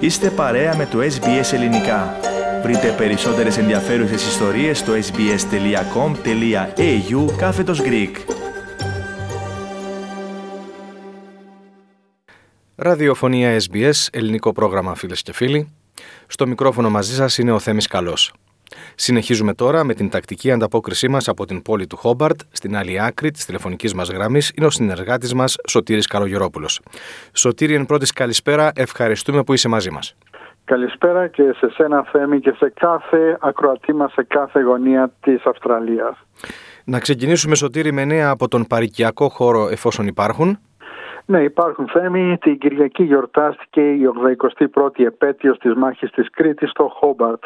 [0.00, 2.16] Είστε παρέα με το SBS Ελληνικά.
[2.62, 5.36] Βρείτε περισσότερες ενδιαφέρουσες ιστορίες στο sbs.com.au
[7.36, 8.16] κάθετος Greek.
[12.76, 15.72] Ραδιοφωνία SBS, ελληνικό πρόγραμμα φίλες και φίλοι.
[16.26, 18.32] Στο μικρόφωνο μαζί σας είναι ο Θέμης Καλός.
[18.94, 22.40] Συνεχίζουμε τώρα με την τακτική ανταπόκρισή μας από την πόλη του Χόμπαρτ.
[22.52, 26.80] Στην άλλη άκρη της τηλεφωνικής μας γραμμή είναι ο συνεργάτης μας Σωτήρης Καλογερόπουλος.
[27.32, 30.16] Σωτήρη, εν πρώτης καλησπέρα, ευχαριστούμε που είσαι μαζί μας.
[30.64, 36.16] Καλησπέρα και σε σένα Θέμη και σε κάθε ακροατή μας σε κάθε γωνία της Αυστραλίας.
[36.84, 40.58] Να ξεκινήσουμε Σωτήρη με νέα από τον παρικιακό χώρο εφόσον υπάρχουν.
[41.30, 42.38] Ναι, υπάρχουν θέμη.
[42.40, 44.10] Την Κυριακή γιορτάστηκε η
[44.74, 47.42] 81η επέτειος της μάχης της Κρήτης στο Χόμπαρτ.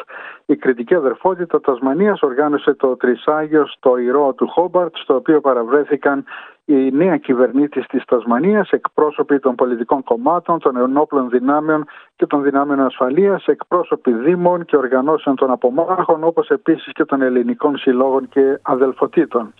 [0.47, 6.25] Η κριτική αδερφότητα Τασμανίας οργάνωσε το Τρισάγιος στο Ηρώ του Χόμπαρτ, στο οποίο παραβρέθηκαν
[6.65, 11.85] η νέα κυβερνήτης της Τασμανίας, εκπρόσωποι των πολιτικών κομμάτων, των ενόπλων δυνάμεων
[12.17, 17.77] και των δυνάμεων ασφαλείας, εκπρόσωποι δήμων και οργανώσεων των απομάχων, όπως επίσης και των ελληνικών
[17.77, 19.55] συλλόγων και αδελφοτήτων.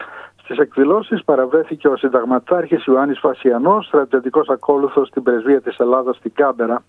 [0.45, 6.83] Στις εκδηλώσεις παραβρέθηκε ο συνταγματάρχης Ιωάννης Φασιανός, στρατιωτικός ακόλουθος στην πρεσβεία της Ελλάδας στην Κάμπερα.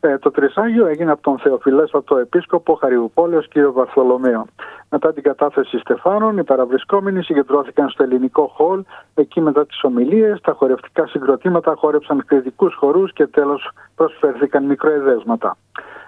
[0.00, 3.58] Ε, το Τρισάγιο έγινε από τον Θεοφιλέσβατο Επίσκοπο Χαριουπόλεως κ.
[3.72, 4.46] Βαρθολομαίο.
[4.88, 8.84] Μετά την κατάθεση Στεφάνων, οι παραβρισκόμενοι συγκεντρώθηκαν στο ελληνικό χολ.
[9.14, 15.56] Εκεί μετά τις ομιλίες, τα χορευτικά συγκροτήματα χόρεψαν κριτικούς χορούς και τέλος προσφέρθηκαν μικροεδέσματα.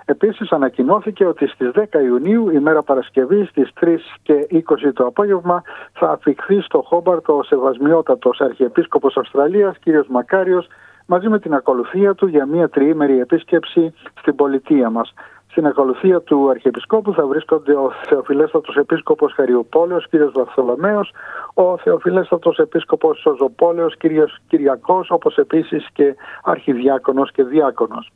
[0.05, 6.11] Επίσης ανακοινώθηκε ότι στις 10 Ιουνίου, ημέρα Παρασκευή, στις 3 και 20 το απόγευμα, θα
[6.11, 10.07] αφιχθεί στο Χόμπαρτο ο Σεβασμιότατος Αρχιεπίσκοπος Αυστραλίας, κ.
[10.09, 10.67] Μακάριος,
[11.07, 15.15] μαζί με την ακολουθία του για μια τριήμερη επίσκεψη στην πολιτεία μας.
[15.51, 20.17] Στην ακολουθία του Αρχιεπισκόπου θα βρίσκονται ο Θεοφιλέστατος Επίσκοπος Χαριοπόλεως κ.
[20.33, 21.13] Βαθθολομέος,
[21.55, 24.05] ο Θεοφιλέστατος Επίσκοπος Σοζοπόλεως κ.
[24.49, 28.13] Κυριακός, όπως επίσης και Αρχιδιάκονος και Διάκονος.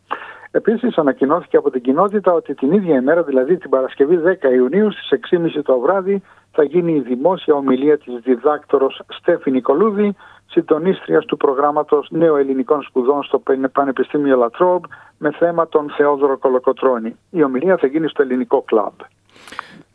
[0.50, 5.08] Επίσης ανακοινώθηκε από την κοινότητα ότι την ίδια ημέρα, δηλαδή την Παρασκευή 10 Ιουνίου στις
[5.30, 10.16] 6.30 το βράδυ, θα γίνει η δημόσια ομιλία της διδάκτορος Στέφη Νικολούδη,
[10.46, 13.42] συντονίστριας του προγράμματος Νέο-Ελληνικών Σπουδών στο
[13.72, 14.84] Πανεπιστήμιο Λατρόμπ
[15.18, 17.16] με θέμα τον Θεόδωρο Κολοκοτρώνη.
[17.30, 18.94] Η ομιλία θα γίνει στο Ελληνικό Κλαμπ.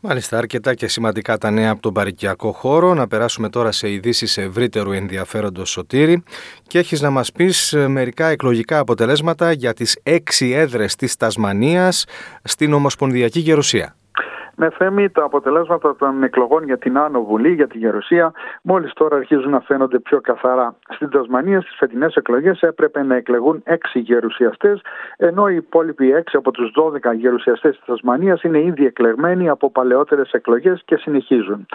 [0.06, 2.94] Μάλιστα, αρκετά και σημαντικά τα νέα από τον παρικιακό χώρο.
[2.94, 6.24] Να περάσουμε τώρα σε ειδήσεις ευρύτερου ενδιαφέροντος Σωτήρη
[6.68, 12.06] και έχεις να μας πεις ε, μερικά εκλογικά αποτελέσματα για τις έξι έδρες της Τασμανίας
[12.44, 13.96] στην Ομοσπονδιακή Γερουσία.
[14.66, 18.32] Με θέμη τα αποτελέσματα των εκλογών για την Άνω Βουλή, για τη Γερουσία,
[18.62, 20.76] μόλις τώρα αρχίζουν να φαίνονται πιο καθαρά.
[20.90, 24.82] Στην Τασμανία στις φετινές εκλογές έπρεπε να εκλεγούν έξι γερουσιαστές,
[25.18, 30.32] ενώ οι υπόλοιποι έξι από τους 12 γερουσιαστές της Τασμανίας είναι ήδη εκλεγμένοι από παλαιότερες
[30.32, 31.66] εκλογές και συνεχίζουν.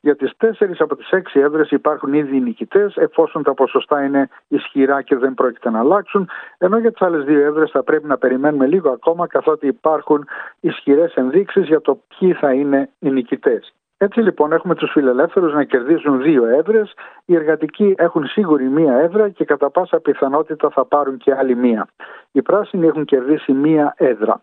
[0.00, 5.02] Για τις τέσσερις από τις έξι έδρες υπάρχουν ήδη νικητές, εφόσον τα ποσοστά είναι ισχυρά
[5.02, 8.66] και δεν πρόκειται να αλλάξουν, ενώ για τις άλλες δύο έδρες θα πρέπει να περιμένουμε
[8.66, 10.26] λίγο ακόμα, καθότι υπάρχουν
[10.60, 13.72] ισχυρές ενδείξεις για το ποιοι θα είναι οι νικητές.
[14.00, 16.94] Έτσι λοιπόν έχουμε τους φιλελεύθερους να κερδίζουν δύο έδρες,
[17.24, 21.88] οι εργατικοί έχουν σίγουρη μία έδρα και κατά πάσα πιθανότητα θα πάρουν και άλλη μία.
[22.32, 24.42] Οι πράσινοι έχουν κερδίσει μία έδρα.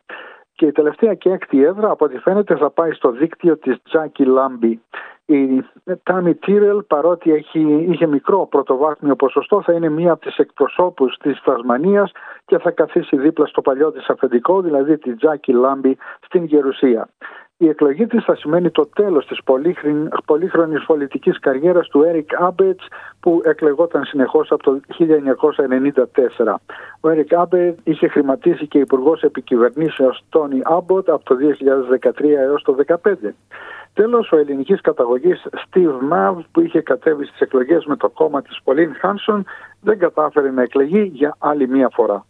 [0.54, 4.26] Και η τελευταία και έκτη έδρα από ό,τι φαίνεται θα πάει στο δίκτυο της Τζάκι
[4.26, 4.82] Λάμπη.
[5.26, 5.66] Η
[6.04, 11.42] Τάμι Τίρελ παρότι έχει, είχε μικρό πρωτοβάθμιο ποσοστό θα είναι μία από τις εκπροσώπους της
[11.42, 12.12] Τασμανίας
[12.46, 17.08] και θα καθίσει δίπλα στο παλιό της αφεντικό δηλαδή τη Τζάκι Λάμπη στην Γερουσία.
[17.58, 19.40] Η εκλογή της θα σημαίνει το τέλος της
[20.26, 22.88] πολύχρονης πολιτικής καριέρας του Έρικ Άμπετς
[23.20, 26.56] που εκλεγόταν συνεχώς από το 1994.
[27.00, 32.74] Ο Έρικ Άμπετ είχε χρηματίσει και υπουργός επικυβερνήσεως Τόνι Άμποτ από το 2013 έως το
[32.74, 33.36] 2015.
[33.94, 38.60] Τέλος, ο ελληνικής καταγωγής Steve Mav που είχε κατέβει στις εκλογές με το κόμμα της
[38.64, 39.46] Πολίν Χάνσον
[39.82, 42.26] δεν κατάφερε να εκλεγεί για άλλη μία φορά.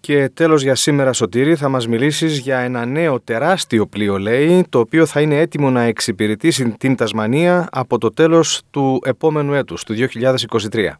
[0.00, 4.78] Και τέλος για σήμερα Σωτήρη θα μας μιλήσεις για ένα νέο τεράστιο πλοίο λέει το
[4.78, 9.94] οποίο θα είναι έτοιμο να εξυπηρετήσει την Τασμανία από το τέλος του επόμενου έτους, του
[9.94, 10.98] 2023.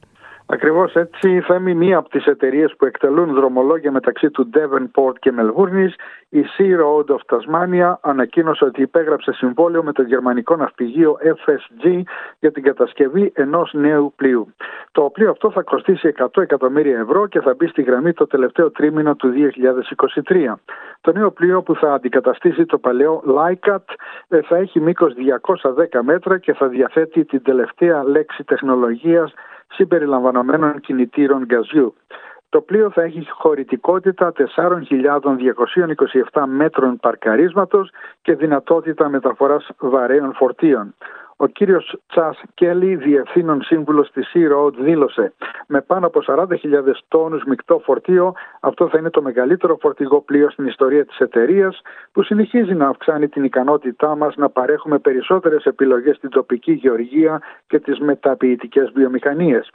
[0.52, 5.32] Ακριβώς έτσι, θα είμαι μία από τις εταιρείες που εκτελούν δρομολόγια μεταξύ του Devonport και
[5.32, 5.92] Μελβούρνη.
[6.28, 12.02] Η Sea Road of Tasmania ανακοίνωσε ότι υπέγραψε συμβόλαιο με το γερμανικό ναυπηγείο FSG
[12.38, 14.54] για την κατασκευή ενός νέου πλοίου.
[14.92, 18.70] Το πλοίο αυτό θα κοστίσει 100 εκατομμύρια ευρώ και θα μπει στη γραμμή το τελευταίο
[18.70, 19.32] τρίμηνο του
[20.28, 20.54] 2023.
[21.00, 23.84] Το νέο πλοίο που θα αντικαταστήσει το παλαιό Lycat
[24.28, 25.12] ε, θα έχει μήκος
[25.92, 29.32] 210 μέτρα και θα διαθέτει την τελευταία λέξη τεχνολογίας
[29.72, 31.94] συμπεριλαμβανομένων κινητήρων γκαζιού.
[32.48, 34.32] Το πλοίο θα έχει χωρητικότητα
[36.32, 37.90] 4.227 μέτρων παρκαρίσματος
[38.22, 40.94] και δυνατότητα μεταφοράς βαρέων φορτίων.
[41.42, 45.32] Ο κύριος Τσάς Κέλλη, διευθύνων σύμβουλος της Sea Road, δήλωσε
[45.66, 46.46] με πάνω από 40.000
[47.08, 51.80] τόνους μεικτό φορτίο αυτό θα είναι το μεγαλύτερο φορτηγό πλοίο στην ιστορία της εταιρείας
[52.12, 57.78] που συνεχίζει να αυξάνει την ικανότητά μας να παρέχουμε περισσότερες επιλογές στην τοπική γεωργία και
[57.78, 59.70] τις μεταποιητικές βιομηχανίες.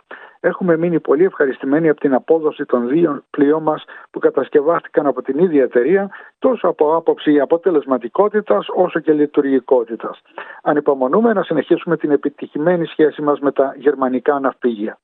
[0.46, 5.40] Έχουμε μείνει πολύ ευχαριστημένοι από την απόδοση των δύο πλοίων μας που κατασκευάστηκαν από την
[5.40, 6.10] ίδια εταιρεία
[6.40, 10.22] τόσο από άποψη αποτελεσματικότητας όσο και λειτουργικότητας.
[10.64, 14.98] Ανυπομονούμε να συνεχίσουμε την επιτυχημένη σχέση μας με τα γερμανικά ναυπηγεία.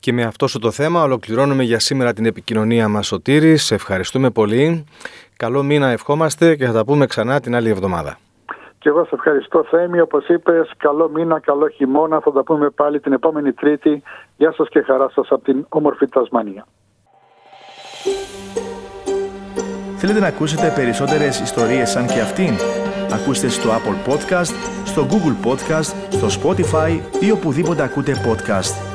[0.00, 3.64] Και με αυτό το θέμα ολοκληρώνουμε για σήμερα την επικοινωνία μας Σωτήρης.
[3.64, 4.84] Σε ευχαριστούμε πολύ.
[5.36, 8.18] Καλό μήνα ευχόμαστε και θα τα πούμε ξανά την άλλη εβδομάδα.
[8.82, 13.00] Και εγώ σε ευχαριστώ Θέμη, όπως είπες, καλό μήνα, καλό χειμώνα, θα τα πούμε πάλι
[13.00, 14.02] την επόμενη Τρίτη.
[14.36, 16.66] Γεια σας και χαρά σας από την όμορφη Τασμανία.
[19.96, 22.54] Θέλετε να ακούσετε περισσότερες ιστορίες σαν και αυτήν;
[23.12, 28.91] Ακούστε στο Apple Podcast, στο Google Podcast, στο Spotify ή οπουδήποτε ακούτε podcast.